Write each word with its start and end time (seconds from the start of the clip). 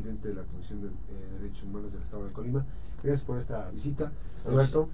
presidente 0.00 0.28
de 0.28 0.34
la 0.34 0.42
Comisión 0.44 0.80
de 0.80 0.88
eh, 0.88 1.38
Derechos 1.40 1.62
Humanos 1.64 1.92
del 1.92 2.02
Estado 2.02 2.24
de 2.24 2.32
Colima. 2.32 2.64
Gracias 3.02 3.24
por 3.24 3.38
esta 3.38 3.70
visita, 3.70 4.12
Alberto. 4.46 4.88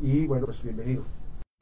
Y 0.00 0.26
bueno, 0.26 0.46
pues 0.46 0.62
bienvenido. 0.62 1.04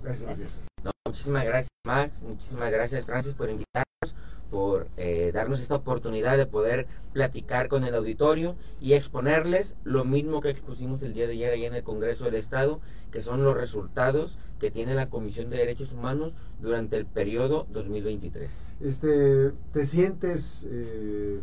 Gracias, 0.03 0.27
gracias. 0.27 0.63
muchísimas 1.07 1.45
gracias, 1.45 1.69
Max. 1.87 2.23
Muchísimas 2.23 2.71
gracias, 2.71 3.05
Francis, 3.07 3.35
por 3.35 3.49
invitarnos, 3.49 4.15
por 4.51 4.87
eh, 4.97 5.31
darnos 5.33 5.61
esta 5.61 5.77
oportunidad 5.77 6.37
de 6.37 6.47
poder 6.47 6.87
platicar 7.13 7.69
con 7.69 7.85
el 7.85 7.95
auditorio 7.95 8.55
y 8.81 8.93
exponerles 8.93 9.77
lo 9.85 10.05
mismo 10.05 10.41
que 10.41 10.51
expusimos 10.51 11.03
el 11.03 11.15
día 11.15 11.27
de 11.27 11.33
ayer 11.33 11.53
ahí 11.53 11.65
en 11.65 11.75
el 11.75 11.83
Congreso 11.83 12.25
del 12.25 12.35
Estado, 12.35 12.81
que 13.13 13.23
son 13.23 13.45
los 13.45 13.57
resultados 13.57 14.39
que 14.59 14.71
tiene 14.71 14.95
la 14.95 15.09
Comisión 15.09 15.49
de 15.49 15.57
Derechos 15.57 15.95
Humanos 15.95 16.35
durante 16.61 16.99
el 16.99 17.07
periodo 17.07 17.67
2023. 17.71 18.51
Este, 18.83 19.53
¿Te 19.73 19.87
sientes 19.87 20.69
eh, 20.71 21.41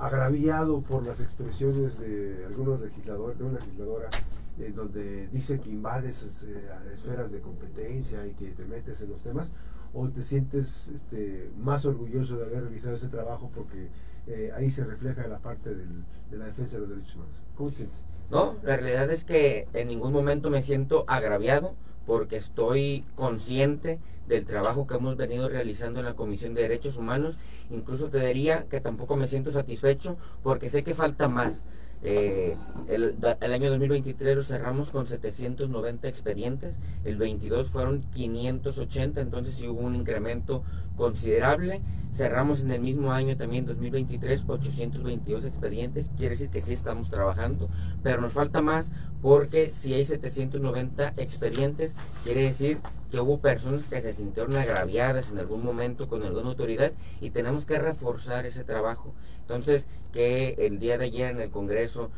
agraviado 0.00 0.80
por 0.80 1.06
las 1.06 1.20
expresiones 1.20 1.98
de 1.98 2.44
algunos 2.46 2.80
legisladores, 2.80 3.38
de 3.38 3.44
una 3.44 3.58
legisladora, 3.58 4.08
en 4.58 4.74
donde 4.74 5.28
dice 5.28 5.60
que 5.60 5.70
invades 5.70 6.44
eh, 6.44 6.68
esferas 6.92 7.30
de 7.30 7.40
competencia 7.40 8.26
y 8.26 8.32
que 8.32 8.50
te 8.50 8.64
metes 8.64 9.00
en 9.02 9.10
los 9.10 9.20
temas? 9.20 9.52
¿O 9.92 10.08
te 10.08 10.22
sientes 10.22 10.88
este, 10.88 11.50
más 11.58 11.84
orgulloso 11.84 12.36
de 12.36 12.44
haber 12.44 12.62
realizado 12.62 12.94
ese 12.94 13.08
trabajo 13.08 13.50
porque 13.54 13.88
eh, 14.26 14.52
ahí 14.54 14.70
se 14.70 14.84
refleja 14.84 15.26
la 15.26 15.38
parte 15.38 15.74
de 15.74 16.36
la 16.36 16.46
defensa 16.46 16.76
de 16.76 16.80
los 16.80 16.90
derechos 16.90 17.16
humanos? 17.16 17.34
¿Cómo? 17.56 17.70
No, 18.30 18.56
la 18.62 18.76
realidad 18.76 19.10
es 19.10 19.24
que 19.24 19.66
en 19.72 19.88
ningún 19.88 20.12
momento 20.12 20.50
me 20.50 20.62
siento 20.62 21.04
agraviado 21.08 21.74
porque 22.10 22.38
estoy 22.38 23.04
consciente 23.14 24.00
del 24.26 24.44
trabajo 24.44 24.84
que 24.88 24.96
hemos 24.96 25.16
venido 25.16 25.48
realizando 25.48 26.00
en 26.00 26.06
la 26.06 26.14
Comisión 26.14 26.54
de 26.54 26.62
Derechos 26.62 26.96
Humanos. 26.96 27.36
Incluso 27.70 28.08
te 28.08 28.18
diría 28.18 28.66
que 28.68 28.80
tampoco 28.80 29.14
me 29.14 29.28
siento 29.28 29.52
satisfecho 29.52 30.16
porque 30.42 30.68
sé 30.68 30.82
que 30.82 30.92
falta 30.92 31.28
más. 31.28 31.64
Eh, 32.02 32.56
el, 32.88 33.16
el, 33.40 33.52
año 33.52 33.70
2023 33.70 34.34
lo 34.34 34.42
cerramos 34.42 34.90
con 34.90 35.06
790 35.06 36.08
expedientes, 36.08 36.74
el 37.04 37.14
22 37.14 37.68
fueron 37.68 38.02
580, 38.12 39.20
entonces 39.20 39.54
sí 39.54 39.68
hubo 39.68 39.82
un 39.82 39.94
incremento 39.94 40.64
considerable. 41.00 41.80
Cerramos 42.12 42.62
en 42.62 42.72
el 42.72 42.80
mismo 42.80 43.12
año 43.12 43.36
también 43.36 43.64
2023 43.64 44.44
822 44.46 45.46
expedientes, 45.46 46.10
quiere 46.18 46.30
decir 46.30 46.50
que 46.50 46.60
sí 46.60 46.72
estamos 46.74 47.08
trabajando, 47.08 47.70
pero 48.02 48.20
nos 48.20 48.32
falta 48.32 48.60
más 48.60 48.90
porque 49.22 49.70
si 49.72 49.94
hay 49.94 50.04
790 50.04 51.14
expedientes, 51.16 51.94
quiere 52.24 52.42
decir 52.42 52.78
que 53.10 53.20
hubo 53.20 53.38
personas 53.38 53.88
que 53.88 54.00
se 54.00 54.12
sintieron 54.12 54.56
agraviadas 54.56 55.30
en 55.30 55.38
algún 55.38 55.64
momento 55.64 56.08
con 56.08 56.22
alguna 56.22 56.48
autoridad 56.48 56.92
y 57.20 57.30
tenemos 57.30 57.64
que 57.64 57.78
reforzar 57.78 58.44
ese 58.44 58.64
trabajo. 58.64 59.14
Entonces, 59.42 59.86
que 60.12 60.54
el 60.58 60.78
día 60.78 60.98
de 60.98 61.06
ayer 61.06 61.30
en 61.30 61.40
el 61.40 61.50
Congreso, 61.50 62.10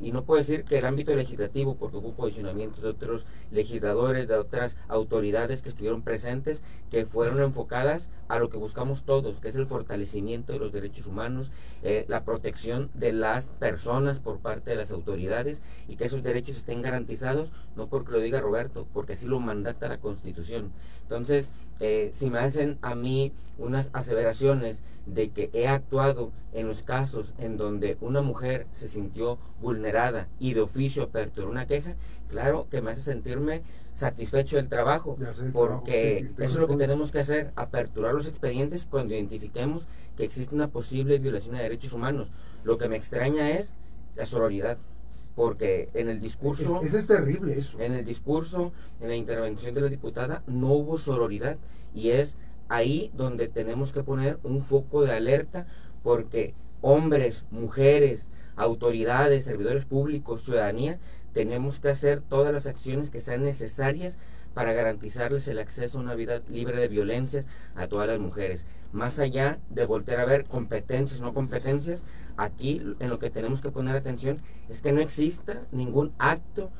y 0.00 0.12
no 0.12 0.24
puedo 0.24 0.38
decir 0.38 0.64
que 0.64 0.78
el 0.78 0.86
ámbito 0.86 1.14
legislativo, 1.14 1.76
porque 1.76 1.96
hubo 1.96 2.12
posicionamientos 2.12 2.82
de 2.82 2.88
otros 2.88 3.26
legisladores, 3.50 4.28
de 4.28 4.34
otras 4.36 4.76
autoridades 4.88 5.62
que 5.62 5.68
estuvieron 5.68 6.02
presentes, 6.02 6.62
que 6.90 7.04
fueron 7.04 7.40
enfocadas 7.42 8.10
a 8.28 8.38
lo 8.38 8.50
que 8.50 8.56
buscamos 8.56 9.04
todos, 9.04 9.38
que 9.40 9.48
es 9.48 9.56
el 9.56 9.66
fortalecimiento 9.66 10.52
de 10.52 10.58
los 10.58 10.72
derechos 10.72 11.06
humanos, 11.06 11.50
eh, 11.82 12.04
la 12.08 12.24
protección 12.24 12.90
de 12.94 13.12
las 13.12 13.46
personas 13.46 14.18
por 14.18 14.40
parte 14.40 14.70
de 14.70 14.76
las 14.76 14.90
autoridades 14.90 15.62
y 15.86 15.96
que 15.96 16.04
esos 16.04 16.22
derechos 16.22 16.56
estén 16.56 16.82
garantizados, 16.82 17.52
no 17.76 17.88
porque 17.88 18.12
lo 18.12 18.20
diga 18.20 18.40
Roberto, 18.40 18.86
porque 18.92 19.14
así 19.14 19.26
lo 19.26 19.40
mandata 19.40 19.88
la 19.88 19.98
Constitución. 19.98 20.72
Entonces, 21.02 21.50
eh, 21.80 22.10
si 22.12 22.30
me 22.30 22.38
hacen 22.38 22.78
a 22.82 22.94
mí 22.94 23.32
unas 23.58 23.90
aseveraciones 23.92 24.82
de 25.06 25.30
que 25.30 25.50
he 25.52 25.68
actuado 25.68 26.32
en 26.52 26.68
los 26.68 26.82
casos 26.82 27.34
en 27.38 27.56
donde 27.56 27.96
una 28.00 28.20
mujer 28.20 28.66
se 28.72 28.88
sintió 28.88 29.38
vulnerada 29.60 30.28
y 30.38 30.54
de 30.54 30.60
oficio 30.60 31.04
aperturó 31.04 31.48
una 31.48 31.66
queja, 31.66 31.94
claro 32.28 32.66
que 32.70 32.80
me 32.80 32.90
hace 32.90 33.02
sentirme 33.02 33.62
satisfecho 33.94 34.56
del 34.56 34.68
trabajo, 34.68 35.16
porque 35.52 36.30
eso 36.38 36.44
es 36.44 36.54
lo 36.54 36.68
que 36.68 36.76
tenemos 36.76 37.10
que 37.10 37.18
hacer, 37.18 37.52
aperturar 37.56 38.14
los 38.14 38.28
expedientes 38.28 38.86
cuando 38.88 39.14
identifiquemos 39.14 39.86
que 40.16 40.24
existe 40.24 40.54
una 40.54 40.68
posible 40.68 41.18
violación 41.18 41.56
de 41.56 41.62
derechos 41.62 41.92
humanos. 41.92 42.30
Lo 42.62 42.78
que 42.78 42.88
me 42.88 42.96
extraña 42.96 43.50
es 43.50 43.74
la 44.14 44.24
sororidad 44.24 44.78
porque 45.38 45.88
en 45.94 46.08
el 46.08 46.18
discurso... 46.18 46.82
Es, 46.82 46.94
es 46.94 47.06
terrible 47.06 47.56
eso. 47.56 47.78
En 47.78 47.92
el 47.92 48.04
discurso, 48.04 48.72
en 49.00 49.06
la 49.06 49.14
intervención 49.14 49.72
de 49.72 49.82
la 49.82 49.86
diputada, 49.86 50.42
no 50.48 50.72
hubo 50.72 50.98
sororidad 50.98 51.58
y 51.94 52.10
es 52.10 52.36
ahí 52.68 53.12
donde 53.14 53.46
tenemos 53.46 53.92
que 53.92 54.02
poner 54.02 54.40
un 54.42 54.62
foco 54.62 55.04
de 55.04 55.12
alerta 55.12 55.68
porque 56.02 56.54
hombres, 56.80 57.44
mujeres, 57.52 58.32
autoridades, 58.56 59.44
servidores 59.44 59.84
públicos, 59.84 60.42
ciudadanía, 60.42 60.98
tenemos 61.32 61.78
que 61.78 61.90
hacer 61.90 62.20
todas 62.20 62.52
las 62.52 62.66
acciones 62.66 63.08
que 63.08 63.20
sean 63.20 63.44
necesarias 63.44 64.16
para 64.54 64.72
garantizarles 64.72 65.46
el 65.46 65.60
acceso 65.60 65.98
a 65.98 66.02
una 66.02 66.16
vida 66.16 66.42
libre 66.50 66.78
de 66.78 66.88
violencias 66.88 67.46
a 67.76 67.86
todas 67.86 68.08
las 68.08 68.18
mujeres. 68.18 68.66
Más 68.90 69.20
allá 69.20 69.60
de 69.70 69.86
volver 69.86 70.18
a 70.18 70.24
ver 70.24 70.46
competencias, 70.46 71.20
no 71.20 71.32
competencias, 71.32 72.02
aquí 72.38 72.80
en 73.00 73.10
lo 73.10 73.18
que 73.18 73.28
tenemos 73.28 73.60
que 73.60 73.70
poner 73.70 73.94
atención 73.94 74.38
es 74.70 74.80
que 74.80 74.92
no 74.92 75.00
exista 75.00 75.64
ningún 75.72 76.12
acto 76.18 76.70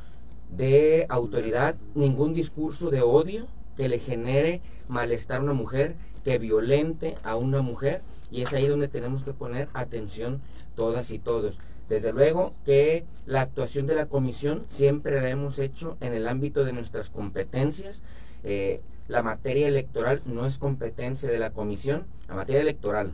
de 0.50 1.04
autoridad, 1.10 1.74
ningún 1.94 2.32
discurso 2.32 2.91
de 2.91 3.02
odio 3.02 3.46
que 3.76 3.88
le 3.88 3.98
genere 3.98 4.62
malestar 4.88 5.41
a 5.41 5.42
una 5.42 5.52
mujer, 5.52 5.94
que 6.24 6.38
violente 6.38 7.16
a 7.22 7.36
una 7.36 7.60
mujer, 7.60 8.00
y 8.30 8.42
es 8.42 8.52
ahí 8.52 8.66
donde 8.66 8.88
tenemos 8.88 9.22
que 9.22 9.32
poner 9.32 9.69
atención 9.74 10.41
todas 10.74 11.10
y 11.10 11.19
todos. 11.19 11.58
Desde 11.88 12.12
luego 12.12 12.54
que 12.64 13.04
la 13.26 13.40
actuación 13.40 13.86
de 13.86 13.94
la 13.94 14.06
comisión 14.06 14.64
siempre 14.69 15.20
la 15.20 15.28
hemos 15.28 15.58
hecho 15.58 15.96
en 16.00 16.12
el 16.12 16.28
ámbito 16.28 16.64
de 16.64 16.72
nuestras 16.72 17.08
competencias. 17.08 18.02
Eh, 18.44 18.80
la 19.08 19.22
materia 19.22 19.69
electoral 19.69 20.20
no 20.26 20.46
es 20.46 20.58
competencia 20.58 21.30
de 21.30 21.38
la 21.38 21.50
comisión, 21.50 22.06
la 22.28 22.34
materia 22.34 22.60
electoral. 22.60 23.12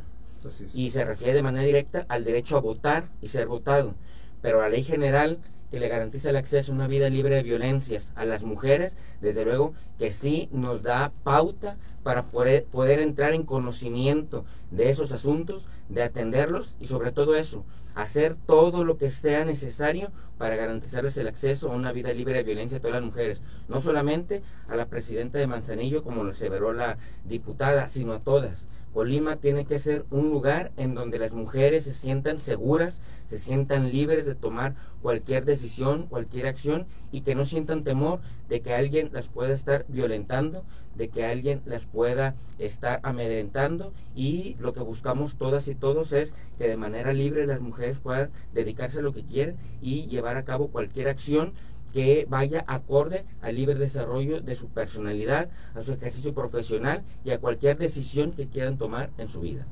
Y 0.75 0.91
se 0.91 1.05
refiere 1.05 1.35
de 1.35 1.43
manera 1.43 1.67
directa 1.67 2.07
al 2.09 2.25
derecho 2.25 2.57
a 2.57 2.61
votar 2.61 3.09
y 3.21 3.29
ser 3.29 3.47
votado. 3.47 3.95
Pero 4.43 4.61
la 4.61 4.69
ley 4.69 4.85
general 4.85 5.39
que 5.71 5.81
le 5.81 5.89
garantiza 5.89 6.31
el 6.31 6.37
acceso 6.37 6.71
a 6.71 6.75
una 6.75 6.87
vida 6.87 7.09
libre 7.09 7.35
de 7.35 7.43
violencias 7.43 8.13
a 8.15 8.25
las 8.25 8.45
mujeres, 8.45 8.97
desde 9.21 9.45
luego 9.45 9.75
que 9.99 10.13
sí 10.13 10.49
nos 10.53 10.83
da 10.83 11.13
pauta 11.25 11.77
para 12.05 12.23
poder, 12.23 12.65
poder 12.65 13.01
entrar 13.01 13.33
en 13.33 13.43
conocimiento 13.43 14.45
de 14.71 14.91
esos 14.91 15.11
asuntos, 15.11 15.67
de 15.89 16.03
atenderlos 16.03 16.77
y 16.79 16.87
sobre 16.87 17.11
todo 17.11 17.35
eso, 17.35 17.65
hacer 17.95 18.37
todo 18.47 18.85
lo 18.85 18.99
que 18.99 19.11
sea 19.11 19.45
necesario 19.45 20.11
para 20.39 20.57
garantizarles 20.57 21.17
el 21.19 21.29
acceso 21.29 21.71
a 21.71 21.75
una 21.75 21.93
vida 21.93 22.13
libre 22.13 22.35
de 22.35 22.43
violencia 22.43 22.79
a 22.79 22.81
todas 22.81 22.97
las 22.97 23.05
mujeres, 23.05 23.41
no 23.69 23.81
solamente 23.81 24.43
a 24.69 24.77
la 24.77 24.87
presidenta 24.87 25.39
de 25.39 25.47
Manzanillo, 25.47 26.03
como 26.03 26.25
lo 26.25 26.31
aseveró 26.31 26.73
la 26.73 26.99
diputada, 27.25 27.89
sino 27.89 28.13
a 28.13 28.21
todas. 28.21 28.67
Colima 28.95 29.37
tiene 29.37 29.65
que 29.67 29.81
ser 29.81 30.05
un 30.13 30.31
lugar 30.31 30.71
en 30.77 30.95
donde 30.95 31.19
las 31.19 31.33
mujeres 31.33 31.83
se 31.83 31.93
sientan 31.93 32.39
seguras, 32.39 33.01
se 33.29 33.39
sientan 33.39 33.91
libres 33.91 34.25
de 34.25 34.37
tomar 34.37 34.77
cualquier 35.03 35.45
decisión, 35.45 36.07
cualquier 36.07 36.47
acción 36.47 36.87
y 37.11 37.23
que 37.23 37.35
no 37.35 37.45
sientan 37.45 37.83
temor 37.83 38.21
de 38.49 38.61
que 38.61 38.73
alguien 38.73 39.11
las 39.13 39.27
pueda 39.27 39.53
estar 39.53 39.85
violentando, 39.89 40.65
de 40.95 41.09
que 41.09 41.27
alguien 41.27 41.61
las 41.67 41.85
pueda 41.87 42.37
estar 42.61 43.01
amedrentando 43.03 43.93
y 44.15 44.55
lo 44.61 44.73
que 44.73 44.81
buscamos 44.81 45.35
todas 45.35 45.67
y 45.67 45.75
todos 45.75 46.13
es 46.13 46.33
que 46.57 46.69
de 46.69 46.77
manera 46.77 47.13
libre 47.13 47.49
las 47.49 47.61
mujeres 47.61 47.99
puedan 47.99 48.31
dedicarse 48.53 49.01
a 49.01 49.03
lo 49.03 49.13
que 49.13 49.25
quieren 49.25 49.57
y 49.83 50.07
llevar 50.07 50.37
a 50.37 50.45
cabo 50.45 50.69
cualquier 50.69 51.09
acción 51.09 51.53
que 51.95 52.27
vaya 52.29 52.65
acorde 52.67 53.25
al 53.41 53.55
libre 53.55 53.77
desarrollo 53.77 54.41
de 54.41 54.57
su 54.57 54.67
personalidad, 54.67 55.49
a 55.77 55.81
su 55.81 55.93
ejercicio 55.93 56.35
profesional 56.35 57.05
y 57.25 57.31
a 57.31 57.39
cualquier 57.39 57.79
decisión 57.79 58.33
que 58.33 58.49
quieran 58.49 58.79
tomar 58.79 59.11
en 59.17 59.29
su 59.29 59.41
vida. 59.41 59.65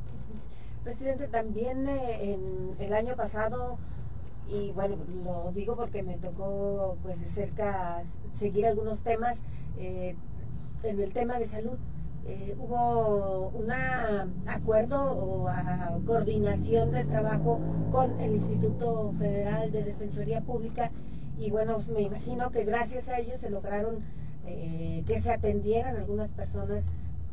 Presidente, 0.85 1.27
también 1.27 1.89
eh, 1.89 2.39
el 2.79 2.93
año 2.93 3.17
pasado, 3.17 3.77
y 4.49 4.71
bueno, 4.71 4.99
lo 5.25 5.51
digo 5.51 5.75
porque 5.75 6.05
me 6.05 6.17
tocó 6.17 6.97
pues 7.03 7.21
de 7.21 7.27
cerca 7.27 8.05
seguir 8.35 8.67
algunos 8.67 9.03
temas, 9.03 9.43
eh, 9.81 10.15
en 10.85 11.01
el 11.01 11.13
tema 11.13 11.41
de 11.41 11.47
salud, 11.47 11.77
eh, 12.25 12.55
hubo 12.57 13.49
un 13.49 13.73
acuerdo 14.47 15.13
o 15.13 15.49
coordinación 16.07 16.93
de 16.93 17.03
trabajo 17.03 17.59
con 17.91 18.21
el 18.21 18.37
Instituto 18.37 19.13
Federal 19.19 19.73
de 19.73 19.83
Defensoría 19.83 20.41
Pública 20.41 20.93
y 21.43 21.51
bueno, 21.51 21.79
me 21.93 22.03
imagino 22.03 22.53
que 22.53 22.65
gracias 22.65 23.09
a 23.09 23.19
ellos 23.19 23.41
se 23.41 23.51
lograron 23.51 24.05
eh, 24.47 25.03
que 25.09 25.21
se 25.21 25.33
atendieran 25.33 25.97
algunas 25.97 26.31
personas, 26.31 26.85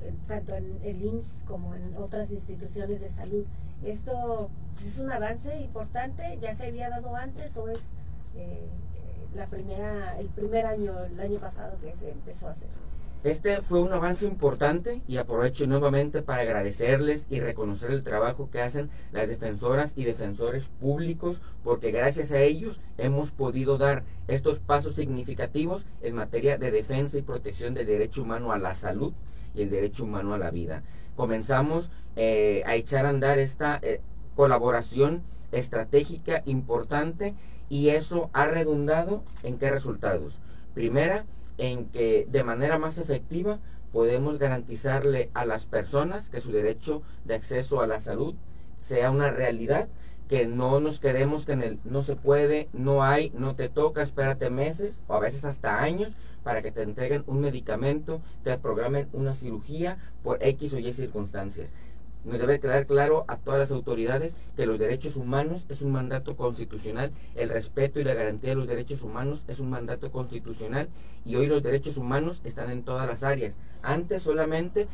eh, 0.01 0.11
tanto 0.27 0.56
en 0.56 0.79
el 0.83 1.03
IMSS 1.03 1.27
como 1.45 1.75
en 1.75 1.95
otras 1.95 2.31
instituciones 2.31 3.01
de 3.01 3.09
salud. 3.09 3.45
¿Esto 3.85 4.50
es 4.83 4.97
un 4.97 5.11
avance 5.11 5.61
importante? 5.61 6.39
¿Ya 6.41 6.56
se 6.56 6.65
había 6.65 6.89
dado 6.89 7.15
antes 7.15 7.56
o 7.56 7.69
es 7.69 7.81
eh, 8.35 8.67
la 9.35 9.45
primera, 9.45 10.19
el 10.19 10.27
primer 10.29 10.65
año, 10.65 11.05
el 11.05 11.19
año 11.19 11.39
pasado 11.39 11.77
que 11.79 11.94
se 12.00 12.09
empezó 12.09 12.47
a 12.47 12.51
hacer? 12.51 12.88
Este 13.21 13.62
fue 13.62 13.81
un 13.81 13.92
avance 13.92 14.25
importante 14.25 15.01
y 15.06 15.18
aprovecho 15.18 15.68
nuevamente 15.68 16.21
para 16.21 16.42
agradecerles 16.42 17.27
y 17.30 17.42
reconocer 17.42 17.92
el 17.92 18.01
trabajo 18.01 18.50
que 18.50 18.62
hacen 18.62 18.89
las 19.12 19.27
defensoras 19.27 19.92
y 19.98 20.06
defensores 20.06 20.69
públicos 20.80 21.42
porque 21.62 21.92
gracias 21.92 22.31
a 22.31 22.39
ellos 22.39 22.80
hemos 22.98 23.31
podido 23.31 23.77
dar 23.77 24.06
estos 24.30 24.60
pasos 24.60 24.95
significativos 24.95 25.86
en 26.01 26.16
materia 26.16 26.57
de 26.57 26.71
defensa 26.71 27.18
y 27.18 27.21
protección 27.21 27.74
del 27.74 27.88
derecho 27.88 28.21
humano 28.21 28.54
a 28.54 28.57
la 28.57 28.74
salud 28.74 29.12
y 29.54 29.63
el 29.63 29.69
derecho 29.69 30.06
humano 30.06 30.33
a 30.33 30.38
la 30.38 30.50
vida. 30.50 30.83
Comenzamos 31.18 31.92
eh, 32.15 32.63
a 32.65 32.75
echar 32.75 33.06
a 33.06 33.10
andar 33.10 33.38
esta 33.38 33.80
eh, 33.81 34.00
colaboración 34.38 35.24
estratégica 35.51 36.42
importante 36.45 37.36
y 37.68 37.89
eso 37.89 38.30
ha 38.31 38.45
redundado 38.45 39.24
en 39.44 39.57
qué 39.57 39.69
resultados. 39.69 40.39
Primera, 40.74 41.25
en 41.59 41.85
que 41.85 42.25
de 42.31 42.44
manera 42.44 42.79
más 42.79 42.97
efectiva 42.97 43.59
podemos 43.91 44.39
garantizarle 44.39 45.29
a 45.33 45.45
las 45.45 45.65
personas 45.65 46.29
que 46.29 46.41
su 46.41 46.51
derecho 46.51 47.01
de 47.25 47.35
acceso 47.35 47.81
a 47.81 47.88
la 47.88 48.00
salud 48.00 48.33
sea 48.79 49.11
una 49.11 49.29
realidad, 49.29 49.89
que 50.29 50.47
no 50.47 50.79
nos 50.79 51.00
quedemos 51.00 51.45
que 51.45 51.53
en 51.53 51.63
el 51.63 51.79
no 51.83 52.01
se 52.01 52.15
puede, 52.15 52.69
no 52.71 53.03
hay, 53.03 53.31
no 53.31 53.56
te 53.56 53.67
toca, 53.67 54.01
espérate 54.01 54.50
meses 54.50 55.01
o 55.07 55.15
a 55.15 55.19
veces 55.19 55.44
hasta 55.44 55.81
años 55.81 56.13
para 56.44 56.61
que 56.61 56.71
te 56.71 56.83
entreguen 56.83 57.23
un 57.27 57.41
medicamento, 57.41 58.21
te 58.44 58.57
programen 58.57 59.09
una 59.12 59.33
cirugía 59.33 59.97
por 60.23 60.41
X 60.41 60.73
o 60.73 60.79
Y 60.79 60.94
circunstancias. 60.94 61.69
Nos 62.25 62.38
debe 62.38 62.60
quedar 62.60 62.86
claro 62.86 63.24
a 63.30 63.38
todas 63.38 63.60
las 63.60 63.71
autoridades 63.71 64.36
que 64.57 64.66
los 64.66 64.77
derechos 64.77 65.16
humanos 65.16 65.66
es 65.69 65.81
un 65.81 65.94
mandato 65.94 66.36
constitucional, 66.36 67.12
el 67.36 67.48
respeto 67.48 68.00
y 68.00 68.04
la 68.04 68.13
garantía 68.13 68.50
de 68.50 68.56
los 68.57 68.68
derechos 68.68 69.04
humanos 69.04 69.44
es 69.48 69.62
un 69.62 69.69
mandato 69.69 70.12
constitucional 70.12 70.89
y 71.24 71.38
hoy 71.38 71.48
los 71.48 71.63
derechos 71.63 71.95
humanos 71.95 72.42
están 72.44 72.71
en 72.71 72.83
todas 72.83 73.07
las 73.07 73.24
áreas. 73.24 73.56
Antes 73.81 74.24
solamente 74.24 74.88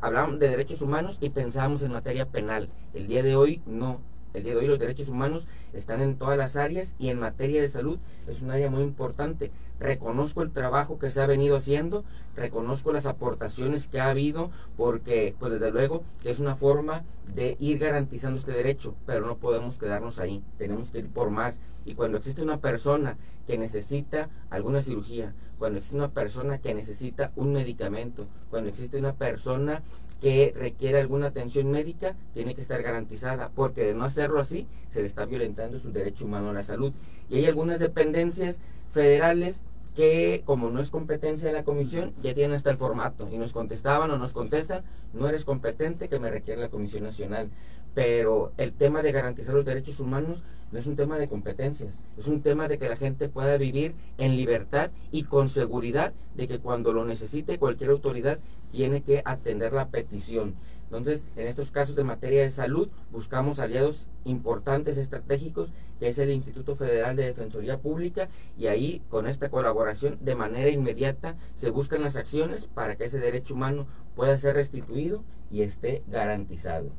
hablábamos 0.00 0.40
de 0.40 0.48
derechos 0.48 0.82
humanos 0.82 1.18
y 1.20 1.30
pensábamos 1.30 1.84
en 1.84 1.92
materia 1.92 2.26
penal. 2.26 2.68
El 2.92 3.06
día 3.06 3.22
de 3.22 3.36
hoy 3.36 3.62
no. 3.66 4.00
El 4.32 4.42
día 4.42 4.54
de 4.54 4.58
hoy 4.58 4.66
los 4.66 4.80
derechos 4.80 5.08
humanos 5.08 5.46
están 5.72 6.00
en 6.00 6.16
todas 6.16 6.36
las 6.36 6.56
áreas 6.56 6.96
y 6.98 7.08
en 7.08 7.20
materia 7.20 7.60
de 7.60 7.68
salud 7.68 8.00
es 8.26 8.42
un 8.42 8.50
área 8.50 8.68
muy 8.68 8.82
importante. 8.82 9.52
Reconozco 9.84 10.40
el 10.40 10.50
trabajo 10.50 10.98
que 10.98 11.10
se 11.10 11.20
ha 11.20 11.26
venido 11.26 11.56
haciendo, 11.56 12.04
reconozco 12.34 12.90
las 12.90 13.04
aportaciones 13.04 13.86
que 13.86 14.00
ha 14.00 14.08
habido, 14.08 14.50
porque 14.78 15.34
pues 15.38 15.52
desde 15.52 15.70
luego 15.70 16.04
es 16.24 16.38
una 16.38 16.56
forma 16.56 17.04
de 17.34 17.58
ir 17.60 17.80
garantizando 17.80 18.38
este 18.38 18.52
derecho, 18.52 18.94
pero 19.04 19.26
no 19.26 19.36
podemos 19.36 19.76
quedarnos 19.76 20.20
ahí, 20.20 20.42
tenemos 20.56 20.88
que 20.88 21.00
ir 21.00 21.08
por 21.08 21.28
más. 21.28 21.60
Y 21.84 21.96
cuando 21.96 22.16
existe 22.16 22.40
una 22.40 22.62
persona 22.62 23.18
que 23.46 23.58
necesita 23.58 24.30
alguna 24.48 24.80
cirugía, 24.80 25.34
cuando 25.58 25.76
existe 25.76 25.98
una 25.98 26.12
persona 26.12 26.56
que 26.56 26.72
necesita 26.72 27.30
un 27.36 27.52
medicamento, 27.52 28.26
cuando 28.48 28.70
existe 28.70 28.96
una 28.96 29.12
persona 29.12 29.82
que 30.22 30.54
requiere 30.56 30.98
alguna 30.98 31.26
atención 31.26 31.70
médica 31.70 32.16
tiene 32.32 32.54
que 32.54 32.62
estar 32.62 32.82
garantizada, 32.82 33.50
porque 33.54 33.84
de 33.84 33.94
no 33.94 34.04
hacerlo 34.04 34.40
así 34.40 34.66
se 34.94 35.00
le 35.00 35.06
está 35.06 35.26
violentando 35.26 35.78
su 35.78 35.92
derecho 35.92 36.24
humano 36.24 36.48
a 36.48 36.54
la 36.54 36.62
salud. 36.62 36.94
Y 37.28 37.36
hay 37.36 37.44
algunas 37.44 37.78
dependencias 37.78 38.56
federales 38.94 39.60
que 39.94 40.42
como 40.44 40.70
no 40.70 40.80
es 40.80 40.90
competencia 40.90 41.48
de 41.48 41.54
la 41.54 41.64
comisión, 41.64 42.12
ya 42.22 42.34
tienen 42.34 42.56
hasta 42.56 42.70
el 42.70 42.76
formato 42.76 43.28
y 43.30 43.38
nos 43.38 43.52
contestaban 43.52 44.10
o 44.10 44.18
nos 44.18 44.32
contestan, 44.32 44.82
no 45.12 45.28
eres 45.28 45.44
competente 45.44 46.08
que 46.08 46.18
me 46.18 46.30
requiere 46.30 46.60
la 46.60 46.68
Comisión 46.68 47.04
Nacional. 47.04 47.48
Pero 47.94 48.52
el 48.56 48.72
tema 48.72 49.02
de 49.02 49.12
garantizar 49.12 49.54
los 49.54 49.64
derechos 49.64 50.00
humanos 50.00 50.42
no 50.72 50.80
es 50.80 50.86
un 50.88 50.96
tema 50.96 51.16
de 51.16 51.28
competencias, 51.28 51.94
es 52.18 52.26
un 52.26 52.42
tema 52.42 52.66
de 52.66 52.78
que 52.78 52.88
la 52.88 52.96
gente 52.96 53.28
pueda 53.28 53.56
vivir 53.56 53.94
en 54.18 54.36
libertad 54.36 54.90
y 55.12 55.22
con 55.22 55.48
seguridad 55.48 56.12
de 56.34 56.48
que 56.48 56.58
cuando 56.58 56.92
lo 56.92 57.04
necesite 57.04 57.58
cualquier 57.58 57.90
autoridad 57.90 58.40
tiene 58.72 59.02
que 59.02 59.22
atender 59.24 59.72
la 59.72 59.86
petición. 59.86 60.54
Entonces, 60.96 61.26
en 61.36 61.48
estos 61.48 61.72
casos 61.72 61.96
de 61.96 62.04
materia 62.04 62.42
de 62.42 62.50
salud, 62.50 62.88
buscamos 63.10 63.58
aliados 63.58 64.06
importantes, 64.24 64.96
estratégicos, 64.96 65.70
que 65.98 66.08
es 66.08 66.18
el 66.18 66.30
Instituto 66.30 66.76
Federal 66.76 67.16
de 67.16 67.24
Defensoría 67.24 67.78
Pública, 67.78 68.28
y 68.56 68.68
ahí, 68.68 69.02
con 69.10 69.26
esta 69.26 69.48
colaboración, 69.48 70.18
de 70.20 70.36
manera 70.36 70.70
inmediata, 70.70 71.34
se 71.56 71.70
buscan 71.70 72.02
las 72.02 72.14
acciones 72.14 72.66
para 72.66 72.96
que 72.96 73.04
ese 73.04 73.18
derecho 73.18 73.54
humano 73.54 73.86
pueda 74.14 74.36
ser 74.36 74.54
restituido 74.54 75.24
y 75.50 75.62
esté 75.62 76.04
garantizado. 76.06 76.90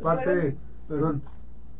Parte, 0.00 0.56
perdón, 0.88 1.22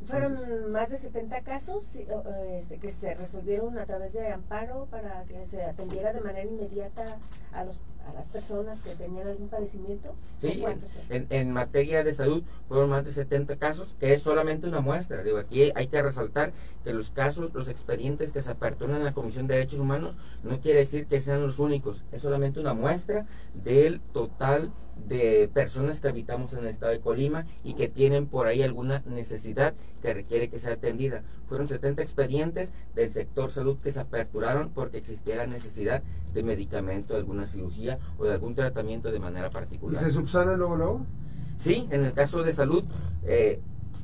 fueron 0.04 0.72
más 0.72 0.90
de 0.90 0.96
70 0.96 1.40
casos 1.42 1.96
este, 1.96 2.78
que 2.78 2.90
se 2.90 3.14
resolvieron 3.14 3.78
a 3.78 3.84
través 3.84 4.12
de 4.12 4.28
amparo 4.28 4.86
para 4.90 5.24
que 5.24 5.44
se 5.46 5.62
atendiera 5.62 6.12
de 6.12 6.20
manera 6.20 6.48
inmediata 6.48 7.18
a, 7.52 7.64
los, 7.64 7.80
a 8.08 8.12
las 8.12 8.26
personas 8.28 8.80
que 8.80 8.94
tenían 8.94 9.28
algún 9.28 9.48
padecimiento. 9.48 10.14
Sí, 10.40 10.64
en, 11.10 11.26
en, 11.30 11.52
materia 11.52 12.04
de 12.04 12.14
salud 12.14 12.42
fueron 12.68 12.90
más 12.90 13.04
de 13.04 13.12
70 13.12 13.56
casos, 13.56 13.94
que 14.00 14.12
es 14.14 14.22
solamente 14.22 14.66
una 14.66 14.80
muestra. 14.80 15.22
Digo, 15.22 15.38
aquí 15.38 15.72
hay 15.74 15.86
que 15.88 16.02
resaltar 16.02 16.52
que 16.84 16.92
los 16.92 17.10
casos, 17.10 17.52
los 17.54 17.68
expedientes 17.68 18.32
que 18.32 18.40
se 18.40 18.50
aperturan 18.50 18.96
en 18.96 19.04
la 19.04 19.12
Comisión 19.12 19.46
de 19.46 19.54
Derechos 19.54 19.80
Humanos 19.80 20.14
no 20.42 20.60
quiere 20.60 20.80
decir 20.80 21.06
que 21.06 21.20
sean 21.20 21.42
los 21.42 21.58
únicos, 21.58 22.04
es 22.12 22.22
solamente 22.22 22.60
una 22.60 22.74
muestra 22.74 23.26
del 23.54 24.00
total 24.00 24.72
de 25.06 25.48
personas 25.52 26.00
que 26.00 26.08
habitamos 26.08 26.52
en 26.52 26.60
el 26.60 26.66
estado 26.66 26.92
de 26.92 27.00
Colima 27.00 27.46
y 27.62 27.74
que 27.74 27.88
tienen 27.88 28.26
por 28.26 28.46
ahí 28.46 28.62
alguna 28.62 29.02
necesidad 29.06 29.74
que 30.02 30.14
requiere 30.14 30.48
que 30.48 30.58
sea 30.58 30.74
atendida. 30.74 31.22
Fueron 31.48 31.68
70 31.68 32.02
expedientes 32.02 32.72
del 32.94 33.10
sector 33.10 33.50
salud 33.50 33.78
que 33.78 33.92
se 33.92 34.00
aperturaron 34.00 34.70
porque 34.70 34.98
existiera 34.98 35.46
necesidad 35.46 36.02
de 36.34 36.42
medicamento, 36.42 37.14
de 37.14 37.20
alguna 37.20 37.46
cirugía 37.46 37.97
o 38.18 38.24
de 38.24 38.32
algún 38.32 38.54
tratamiento 38.54 39.10
de 39.10 39.18
manera 39.18 39.50
particular. 39.50 40.00
¿Y 40.00 40.04
se 40.04 40.10
subsana 40.10 40.56
luego 40.56 40.76
luego? 40.76 41.06
Sí, 41.58 41.88
en 41.90 42.04
el 42.04 42.12
caso 42.12 42.42
de 42.42 42.52
salud 42.52 42.84
eh, 43.24 43.60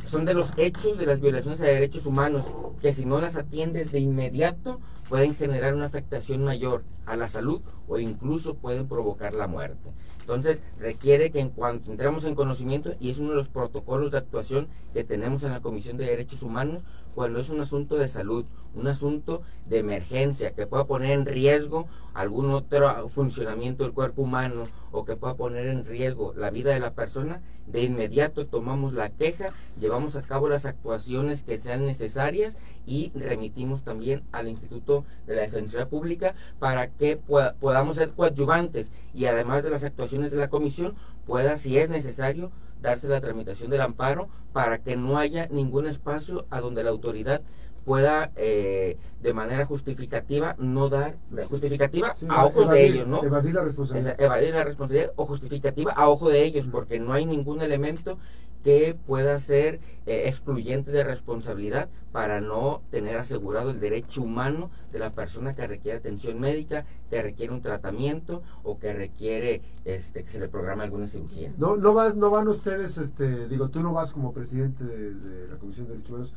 son 0.06 0.24
de 0.24 0.34
los 0.34 0.52
hechos 0.56 0.98
de 0.98 1.06
las 1.06 1.20
violaciones 1.20 1.60
a 1.60 1.66
derechos 1.66 2.06
humanos 2.06 2.44
que 2.80 2.92
si 2.92 3.04
no 3.04 3.20
las 3.20 3.36
atiendes 3.36 3.92
de 3.92 4.00
inmediato 4.00 4.80
pueden 5.08 5.34
generar 5.34 5.74
una 5.74 5.86
afectación 5.86 6.44
mayor 6.44 6.82
a 7.06 7.16
la 7.16 7.28
salud 7.28 7.60
o 7.88 7.98
incluso 7.98 8.54
pueden 8.54 8.88
provocar 8.88 9.34
la 9.34 9.46
muerte. 9.46 9.90
Entonces 10.24 10.62
requiere 10.78 11.30
que 11.30 11.38
en 11.38 11.50
cuanto 11.50 11.90
entremos 11.90 12.24
en 12.24 12.34
conocimiento, 12.34 12.94
y 12.98 13.10
es 13.10 13.18
uno 13.18 13.30
de 13.30 13.36
los 13.36 13.48
protocolos 13.48 14.10
de 14.10 14.16
actuación 14.16 14.68
que 14.94 15.04
tenemos 15.04 15.42
en 15.42 15.52
la 15.52 15.60
Comisión 15.60 15.98
de 15.98 16.06
Derechos 16.06 16.42
Humanos, 16.42 16.82
cuando 17.14 17.40
es 17.40 17.50
un 17.50 17.60
asunto 17.60 17.96
de 17.96 18.08
salud, 18.08 18.46
un 18.74 18.88
asunto 18.88 19.42
de 19.66 19.80
emergencia 19.80 20.52
que 20.52 20.66
pueda 20.66 20.86
poner 20.86 21.10
en 21.10 21.26
riesgo 21.26 21.88
algún 22.14 22.52
otro 22.52 23.10
funcionamiento 23.10 23.84
del 23.84 23.92
cuerpo 23.92 24.22
humano 24.22 24.64
o 24.94 25.04
que 25.04 25.16
pueda 25.16 25.34
poner 25.34 25.66
en 25.66 25.84
riesgo 25.84 26.32
la 26.36 26.50
vida 26.50 26.72
de 26.72 26.78
la 26.78 26.92
persona, 26.92 27.42
de 27.66 27.82
inmediato 27.82 28.46
tomamos 28.46 28.94
la 28.94 29.10
queja, 29.10 29.48
llevamos 29.80 30.14
a 30.14 30.22
cabo 30.22 30.48
las 30.48 30.66
actuaciones 30.66 31.42
que 31.42 31.58
sean 31.58 31.84
necesarias 31.84 32.56
y 32.86 33.10
remitimos 33.14 33.82
también 33.82 34.22
al 34.30 34.48
Instituto 34.48 35.04
de 35.26 35.34
la 35.34 35.42
Defensoría 35.42 35.88
Pública 35.88 36.34
para 36.60 36.88
que 36.88 37.16
podamos 37.16 37.96
ser 37.96 38.10
coadyuvantes 38.10 38.92
y 39.12 39.26
además 39.26 39.64
de 39.64 39.70
las 39.70 39.84
actuaciones 39.84 40.30
de 40.30 40.36
la 40.36 40.48
comisión 40.48 40.94
pueda, 41.26 41.56
si 41.56 41.76
es 41.76 41.90
necesario, 41.90 42.52
darse 42.80 43.08
la 43.08 43.20
tramitación 43.20 43.70
del 43.70 43.80
amparo 43.80 44.28
para 44.52 44.78
que 44.78 44.94
no 44.94 45.18
haya 45.18 45.48
ningún 45.48 45.86
espacio 45.86 46.46
a 46.50 46.60
donde 46.60 46.84
la 46.84 46.90
autoridad 46.90 47.42
pueda 47.84 48.30
eh, 48.36 48.96
de 49.22 49.32
manera 49.32 49.64
justificativa 49.66 50.56
no 50.58 50.88
dar 50.88 51.16
la 51.30 51.46
justificativa 51.46 52.14
a 52.28 52.46
ojos 52.46 52.70
de 52.70 52.86
ellos, 52.86 53.06
¿no? 53.06 53.22
Evadir 53.22 53.54
la 53.54 53.64
responsabilidad. 53.64 54.20
evadir 54.20 54.54
la 54.54 54.64
responsabilidad 54.64 55.12
o 55.16 55.26
justificativa 55.26 55.92
a 55.92 56.08
ojo 56.08 56.28
de 56.28 56.44
ellos, 56.44 56.66
porque 56.70 56.98
no 56.98 57.12
hay 57.12 57.26
ningún 57.26 57.62
elemento 57.62 58.18
que 58.64 58.96
pueda 59.06 59.38
ser 59.38 59.78
eh, 60.06 60.24
excluyente 60.26 60.90
de 60.90 61.04
responsabilidad 61.04 61.90
para 62.12 62.40
no 62.40 62.80
tener 62.90 63.18
asegurado 63.18 63.70
el 63.70 63.78
derecho 63.78 64.22
humano 64.22 64.70
de 64.90 64.98
la 64.98 65.10
persona 65.10 65.54
que 65.54 65.66
requiere 65.66 65.98
atención 65.98 66.40
médica, 66.40 66.86
que 67.10 67.20
requiere 67.20 67.52
un 67.52 67.60
tratamiento 67.60 68.42
o 68.62 68.78
que 68.78 68.94
requiere 68.94 69.60
este, 69.84 70.24
que 70.24 70.30
se 70.30 70.40
le 70.40 70.48
programe 70.48 70.84
alguna 70.84 71.06
cirugía. 71.06 71.52
No, 71.58 71.76
no, 71.76 71.92
va, 71.92 72.14
no 72.14 72.30
van 72.30 72.48
ustedes, 72.48 72.96
este, 72.96 73.48
digo, 73.48 73.68
tú 73.68 73.80
no 73.80 73.92
vas 73.92 74.14
como 74.14 74.32
presidente 74.32 74.82
de, 74.82 75.48
la 75.48 75.56
Comisión 75.56 75.86
de 75.86 75.92
Derechos 75.92 76.10
Humanos, 76.10 76.32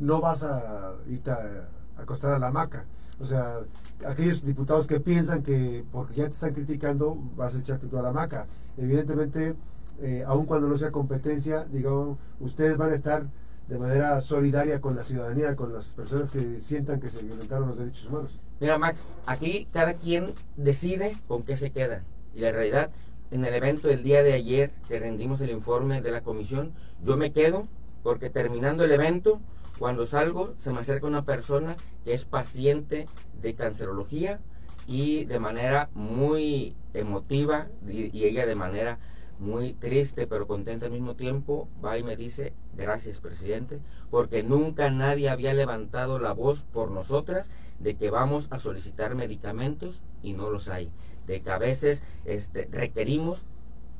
no 0.00 0.20
vas 0.20 0.42
a 0.42 0.94
irte 1.08 1.30
a, 1.30 1.68
acostar 1.96 2.32
a 2.32 2.38
la 2.38 2.48
hamaca. 2.48 2.84
O 3.20 3.26
sea, 3.26 3.60
aquellos 4.04 4.44
diputados 4.44 4.86
que 4.86 4.98
piensan 4.98 5.42
que 5.42 5.84
porque 5.92 6.14
ya 6.14 6.26
te 6.26 6.34
están 6.34 6.54
criticando 6.54 7.16
vas 7.36 7.54
a 7.54 7.60
echarte 7.60 7.86
toda 7.86 8.02
la 8.02 8.08
hamaca. 8.08 8.46
Evidentemente 8.76 9.54
eh, 10.02 10.24
aun 10.26 10.46
cuando 10.46 10.66
no 10.66 10.78
sea 10.78 10.90
competencia, 10.90 11.64
digamos, 11.64 12.18
ustedes 12.40 12.78
van 12.78 12.92
a 12.92 12.94
estar 12.94 13.26
de 13.68 13.78
manera 13.78 14.20
solidaria 14.20 14.80
con 14.80 14.96
la 14.96 15.04
ciudadanía, 15.04 15.54
con 15.54 15.72
las 15.72 15.88
personas 15.88 16.30
que 16.30 16.60
sientan 16.60 17.00
que 17.00 17.10
se 17.10 17.22
violentaron 17.22 17.68
los 17.68 17.78
derechos 17.78 18.06
humanos. 18.06 18.38
Mira, 18.60 18.78
Max, 18.78 19.06
aquí 19.26 19.68
cada 19.72 19.94
quien 19.94 20.32
decide 20.56 21.16
con 21.28 21.42
qué 21.42 21.56
se 21.56 21.70
queda. 21.70 22.02
Y 22.34 22.40
la 22.40 22.50
realidad, 22.50 22.90
en 23.30 23.44
el 23.44 23.54
evento 23.54 23.88
del 23.88 24.02
día 24.02 24.22
de 24.22 24.32
ayer 24.32 24.70
que 24.88 24.98
rendimos 24.98 25.40
el 25.42 25.50
informe 25.50 26.00
de 26.00 26.10
la 26.10 26.22
comisión, 26.22 26.72
yo 27.04 27.16
me 27.16 27.30
quedo 27.30 27.68
porque 28.02 28.30
terminando 28.30 28.84
el 28.84 28.92
evento, 28.92 29.40
cuando 29.80 30.04
salgo, 30.04 30.52
se 30.58 30.74
me 30.74 30.80
acerca 30.80 31.06
una 31.06 31.24
persona 31.24 31.74
que 32.04 32.12
es 32.12 32.26
paciente 32.26 33.08
de 33.40 33.54
cancerología 33.54 34.38
y 34.86 35.24
de 35.24 35.38
manera 35.38 35.88
muy 35.94 36.76
emotiva 36.92 37.68
y 37.88 38.24
ella 38.26 38.44
de 38.44 38.54
manera 38.56 38.98
muy 39.38 39.72
triste 39.72 40.26
pero 40.26 40.46
contenta 40.46 40.84
al 40.84 40.92
mismo 40.92 41.16
tiempo, 41.16 41.66
va 41.82 41.96
y 41.96 42.02
me 42.02 42.14
dice, 42.14 42.52
gracias 42.76 43.20
presidente, 43.20 43.78
porque 44.10 44.42
nunca 44.42 44.90
nadie 44.90 45.30
había 45.30 45.54
levantado 45.54 46.18
la 46.18 46.32
voz 46.34 46.62
por 46.62 46.90
nosotras 46.90 47.50
de 47.78 47.96
que 47.96 48.10
vamos 48.10 48.48
a 48.50 48.58
solicitar 48.58 49.14
medicamentos 49.14 50.02
y 50.22 50.34
no 50.34 50.50
los 50.50 50.68
hay, 50.68 50.90
de 51.26 51.40
que 51.40 51.50
a 51.50 51.56
veces 51.56 52.02
este, 52.26 52.68
requerimos 52.70 53.46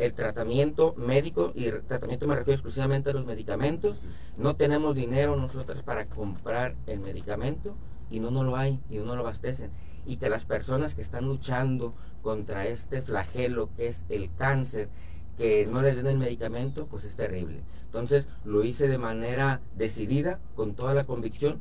el 0.00 0.14
tratamiento 0.14 0.94
médico 0.96 1.52
y 1.54 1.66
el 1.66 1.82
tratamiento 1.82 2.26
me 2.26 2.34
refiero 2.34 2.56
exclusivamente 2.56 3.10
a 3.10 3.12
los 3.12 3.26
medicamentos, 3.26 4.06
no 4.36 4.56
tenemos 4.56 4.94
dinero 4.94 5.36
nosotras 5.36 5.82
para 5.82 6.06
comprar 6.06 6.74
el 6.86 7.00
medicamento 7.00 7.76
y 8.10 8.20
no 8.20 8.30
nos 8.30 8.44
lo 8.44 8.56
hay 8.56 8.80
y 8.88 8.96
no 8.98 9.14
lo 9.14 9.20
abastecen 9.20 9.70
y 10.06 10.16
que 10.16 10.30
las 10.30 10.44
personas 10.44 10.94
que 10.94 11.02
están 11.02 11.26
luchando 11.26 11.94
contra 12.22 12.66
este 12.66 13.02
flagelo 13.02 13.70
que 13.76 13.88
es 13.88 14.04
el 14.08 14.30
cáncer 14.34 14.88
que 15.36 15.66
no 15.66 15.80
les 15.80 15.96
den 15.96 16.06
el 16.06 16.18
medicamento, 16.18 16.86
pues 16.86 17.06
es 17.06 17.16
terrible. 17.16 17.62
Entonces 17.86 18.28
lo 18.44 18.62
hice 18.62 18.88
de 18.88 18.98
manera 18.98 19.62
decidida, 19.74 20.38
con 20.54 20.74
toda 20.74 20.92
la 20.92 21.04
convicción. 21.04 21.60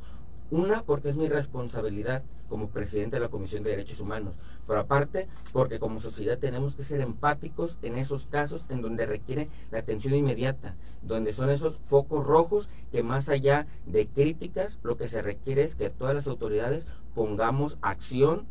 Una, 0.51 0.81
porque 0.83 1.09
es 1.09 1.15
mi 1.15 1.29
responsabilidad 1.29 2.23
como 2.49 2.69
presidente 2.69 3.17
de 3.17 3.21
la 3.21 3.29
Comisión 3.29 3.63
de 3.63 3.69
Derechos 3.69 3.99
Humanos, 3.99 4.33
pero 4.65 4.79
aparte, 4.79 5.27
porque 5.53 5.79
como 5.79 5.99
sociedad 5.99 6.39
tenemos 6.39 6.75
que 6.75 6.83
ser 6.83 7.01
empáticos 7.01 7.77
en 7.83 7.97
esos 7.97 8.25
casos 8.25 8.65
en 8.69 8.81
donde 8.81 9.05
requiere 9.05 9.47
la 9.71 9.79
atención 9.79 10.15
inmediata, 10.15 10.75
donde 11.03 11.33
son 11.33 11.51
esos 11.51 11.77
focos 11.85 12.25
rojos 12.25 12.69
que 12.91 13.03
más 13.03 13.29
allá 13.29 13.67
de 13.85 14.07
críticas, 14.07 14.79
lo 14.81 14.97
que 14.97 15.07
se 15.07 15.21
requiere 15.21 15.63
es 15.63 15.75
que 15.75 15.91
todas 15.91 16.15
las 16.15 16.27
autoridades 16.27 16.87
pongamos 17.13 17.77
acción 17.81 18.47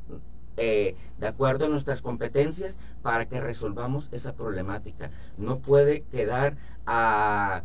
eh, 0.56 0.96
de 1.18 1.26
acuerdo 1.26 1.66
a 1.66 1.68
nuestras 1.68 2.02
competencias 2.02 2.76
para 3.02 3.26
que 3.26 3.40
resolvamos 3.40 4.08
esa 4.12 4.34
problemática. 4.34 5.10
No 5.36 5.58
puede 5.58 6.02
quedar 6.02 6.56
a, 6.86 7.62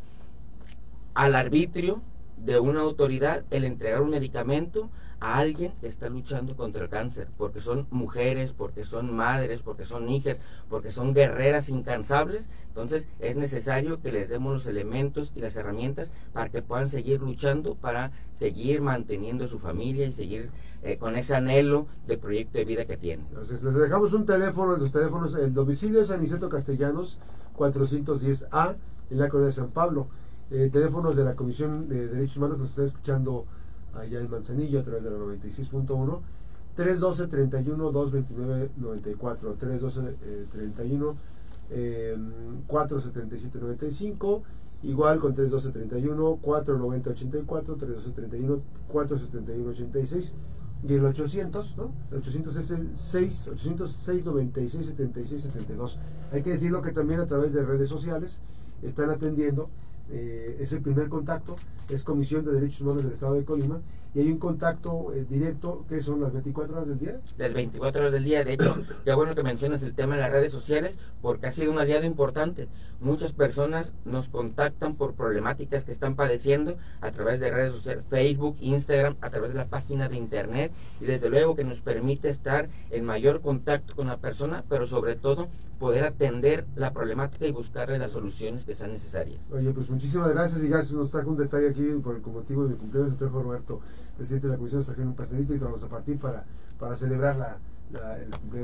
al 1.14 1.36
arbitrio 1.36 2.02
de 2.44 2.60
una 2.60 2.82
autoridad 2.82 3.44
el 3.52 3.64
entregar 3.64 4.02
un 4.02 4.12
medicamento 4.12 4.90
a 5.24 5.38
alguien 5.38 5.72
que 5.80 5.88
está 5.88 6.10
luchando 6.10 6.58
contra 6.58 6.84
el 6.84 6.90
cáncer, 6.90 7.30
porque 7.38 7.62
son 7.62 7.88
mujeres, 7.92 8.52
porque 8.52 8.84
son 8.84 9.16
madres, 9.16 9.62
porque 9.62 9.86
son 9.86 10.10
hijas, 10.10 10.42
porque 10.70 10.92
son 10.92 11.14
guerreras 11.14 11.70
incansables. 11.70 12.50
Entonces 12.68 13.08
es 13.20 13.38
necesario 13.38 14.02
que 14.02 14.12
les 14.12 14.28
demos 14.28 14.52
los 14.52 14.68
elementos 14.68 15.32
y 15.34 15.40
las 15.40 15.56
herramientas 15.56 16.12
para 16.34 16.50
que 16.50 16.62
puedan 16.62 16.90
seguir 16.90 17.22
luchando, 17.22 17.76
para 17.76 18.12
seguir 18.36 18.82
manteniendo 18.82 19.48
su 19.48 19.60
familia 19.60 20.06
y 20.06 20.12
seguir 20.12 20.50
eh, 20.82 20.98
con 20.98 21.16
ese 21.16 21.36
anhelo 21.36 21.88
de 22.06 22.18
proyecto 22.18 22.58
de 22.58 22.66
vida 22.66 22.84
que 22.84 22.98
tienen. 22.98 23.26
Entonces 23.30 23.64
les 23.64 23.76
dejamos 23.76 24.12
un 24.12 24.26
teléfono, 24.26 24.76
los 24.76 24.92
teléfonos, 24.92 25.36
el 25.36 25.54
domicilio 25.54 26.02
es 26.02 26.12
Aniceto 26.12 26.50
Castellanos, 26.50 27.22
410A, 27.58 28.76
en 29.10 29.20
la 29.20 29.30
colonia 29.30 29.48
de 29.48 29.56
San 29.56 29.70
Pablo. 29.70 30.08
Eh, 30.56 30.70
teléfonos 30.72 31.16
de 31.16 31.24
la 31.24 31.36
Comisión 31.36 31.90
de 31.90 32.08
Derechos 32.10 32.38
Humanos 32.38 32.60
nos 32.60 32.70
está 32.70 32.84
escuchando 32.84 33.46
allá 33.96 34.20
en 34.20 34.30
Manzanillo 34.30 34.82
a 34.82 34.84
través 34.84 35.04
de 35.04 35.10
la 35.10 35.18
96.1 35.18 36.20
312 36.76 37.28
31 37.28 37.92
229 37.92 38.70
94 38.78 39.56
312 39.56 40.16
31 40.52 41.16
477 42.68 43.60
95 43.60 44.44
igual 44.84 45.18
con 45.18 45.34
312 45.34 45.72
31 45.72 46.36
490 46.40 47.10
84 47.10 47.76
312 47.76 48.12
31 48.12 48.62
471 48.90 49.70
86 49.72 50.34
y 50.88 50.94
el 50.94 51.06
800, 51.06 51.78
¿no? 51.78 51.92
El 52.12 52.18
800 52.20 52.56
es 52.58 52.70
el 52.70 52.90
6, 52.96 53.48
806 53.54 54.24
96 54.24 54.86
76 54.86 55.42
72. 55.42 55.98
Hay 56.32 56.44
que 56.44 56.52
decirlo 56.52 56.84
que 56.84 56.92
también 56.92 57.22
a 57.22 57.26
través 57.26 57.54
de 57.54 57.66
redes 57.66 57.90
sociales 57.90 58.40
están 58.84 59.10
atendiendo 59.10 59.72
eh, 60.12 60.58
es 60.60 60.72
el 60.74 60.82
primer 60.82 61.10
contacto, 61.10 61.56
es 61.90 62.04
Comisión 62.04 62.46
de 62.46 62.54
Derechos 62.54 62.82
Humanos 62.82 63.04
del 63.04 63.14
Estado 63.14 63.36
de 63.36 63.46
Colima, 63.46 63.82
y 64.16 64.20
hay 64.20 64.32
un 64.32 64.38
contacto 64.38 65.12
eh, 65.14 65.26
directo 65.28 65.86
que 65.90 66.02
son 66.02 66.22
las 66.22 66.34
24 66.34 66.76
horas 66.76 66.88
del 66.88 67.00
día. 67.00 67.20
Las 67.38 67.54
24 67.54 68.02
horas 68.02 68.14
del 68.14 68.24
día, 68.24 68.44
de 68.44 68.54
hecho, 68.54 68.78
ya 69.06 69.16
bueno 69.16 69.34
que 69.36 69.44
mencionas 69.44 69.82
el 69.84 69.94
tema 69.94 70.16
de 70.16 70.22
las 70.22 70.32
redes 70.32 70.52
sociales, 70.52 71.00
porque 71.22 71.48
ha 71.48 71.52
sido 71.52 71.72
un 71.72 71.80
aliado 71.80 72.06
importante. 72.06 72.68
Muchas 73.00 73.34
personas 73.34 73.92
nos 74.06 74.30
contactan 74.30 74.96
por 74.96 75.14
problemáticas 75.14 75.84
que 75.84 75.92
están 75.92 76.16
padeciendo 76.16 76.78
a 77.02 77.12
través 77.12 77.40
de 77.40 77.52
redes 77.52 77.74
sociales, 77.74 78.06
Facebook, 78.08 78.56
Instagram, 78.62 79.16
a 79.20 79.30
través 79.30 79.52
de 79.52 79.58
la 79.58 79.66
página 79.66 80.08
de 80.08 80.16
Internet, 80.16 80.72
y 81.02 81.06
desde 81.06 81.30
luego 81.30 81.56
que 81.56 81.64
nos 81.64 81.82
permite 81.82 82.30
estar 82.30 82.70
en 82.92 83.04
mayor 83.06 83.42
contacto 83.42 83.96
con 83.96 84.08
la 84.08 84.18
persona, 84.18 84.64
pero 84.70 84.86
sobre 84.86 85.16
todo 85.16 85.50
poder 85.80 86.06
atender 86.06 86.66
la 86.76 86.94
problemática 86.94 87.46
y 87.46 87.52
buscarle 87.52 88.00
las 88.00 88.12
soluciones 88.12 88.64
que 88.64 88.74
sean 88.74 88.94
necesarias. 88.94 89.42
Oye, 89.52 89.72
pues 89.72 89.90
muchísimas 89.90 90.32
gracias 90.34 90.64
y 90.64 90.70
gracias. 90.70 90.94
Nos 90.94 91.12
trajo 91.12 91.32
un 91.32 91.38
detalle 91.38 91.70
aquí 91.70 91.84
por 92.02 92.16
el 92.16 92.22
motivo 92.22 92.64
de 92.64 92.70
mi 92.70 92.76
cumpleaños. 92.78 93.10
Nos 93.10 93.20
trajo 93.20 93.44
Roberto, 93.44 93.82
presidente 94.16 94.48
de 94.48 94.54
la 94.54 94.58
comisión, 94.58 94.80
nos 94.80 94.88
trajeron 94.88 95.10
un 95.10 95.16
pastelito 95.16 95.54
y 95.54 95.58
vamos 95.58 95.84
a 95.84 95.88
partir 95.88 96.20
para, 96.20 96.44
para 96.80 96.96
celebrar 96.96 97.36
la, 97.36 97.58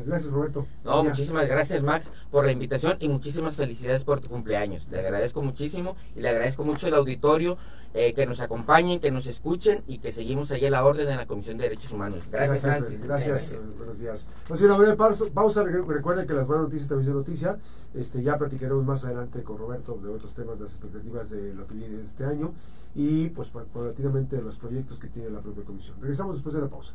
Gracias, 0.05 0.31
Roberto. 0.31 0.65
No, 0.83 1.03
muchísimas 1.03 1.47
gracias, 1.47 1.83
Max, 1.83 2.11
por 2.31 2.45
la 2.45 2.51
invitación 2.51 2.97
y 2.99 3.09
muchísimas 3.09 3.55
felicidades 3.55 4.03
por 4.03 4.19
tu 4.19 4.27
cumpleaños. 4.27 4.87
Le 4.89 4.99
agradezco 4.99 5.41
muchísimo 5.41 5.95
y 6.15 6.21
le 6.21 6.29
agradezco 6.29 6.63
mucho 6.63 6.87
el 6.87 6.95
auditorio 6.95 7.57
eh, 7.93 8.13
que 8.13 8.25
nos 8.25 8.39
acompañen, 8.39 8.99
que 8.99 9.11
nos 9.11 9.27
escuchen 9.27 9.83
y 9.87 9.99
que 9.99 10.11
seguimos 10.11 10.51
allí 10.51 10.65
a 10.65 10.71
la 10.71 10.83
orden 10.83 11.07
de 11.07 11.15
la 11.15 11.25
Comisión 11.25 11.57
de 11.57 11.63
Derechos 11.63 11.91
Humanos. 11.91 12.23
Gracias, 12.31 12.63
Gracias, 12.63 13.01
gracias, 13.01 13.55
buenos 13.77 13.99
días. 13.99 14.27
Pues 14.47 14.61
una 14.61 14.77
breve 14.77 14.95
pausa, 14.95 15.25
pausa, 15.33 15.63
recuerden 15.63 16.25
que 16.25 16.33
las 16.33 16.47
buenas 16.47 16.65
noticias 16.65 16.89
también 16.89 17.07
son 17.07 17.17
noticia. 17.19 17.57
Este, 17.93 18.21
ya 18.21 18.37
platicaremos 18.37 18.85
más 18.85 19.05
adelante 19.05 19.43
con 19.43 19.57
Roberto 19.57 19.99
de 20.01 20.09
otros 20.09 20.33
temas, 20.33 20.59
las 20.59 20.71
expectativas 20.71 21.29
de 21.29 21.53
lo 21.53 21.67
que 21.67 21.75
viene 21.75 22.01
este 22.01 22.25
año 22.25 22.53
y 22.95 23.29
pues 23.29 23.49
paulatinamente 23.49 24.41
los 24.41 24.55
proyectos 24.55 24.97
que 24.97 25.07
tiene 25.07 25.29
la 25.29 25.41
propia 25.41 25.63
comisión. 25.63 25.95
Regresamos 26.01 26.35
después 26.35 26.55
de 26.55 26.61
la 26.61 26.67
pausa. 26.67 26.87